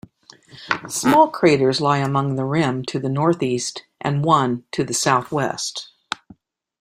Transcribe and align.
Small 0.89 1.29
craters 1.29 1.79
lie 1.79 1.99
along 1.99 2.33
the 2.35 2.43
rim 2.43 2.81
to 2.85 2.97
the 2.97 3.07
northeast 3.07 3.83
and 3.99 4.25
one 4.25 4.63
to 4.71 4.83
the 4.83 4.95
southwest. 4.95 5.91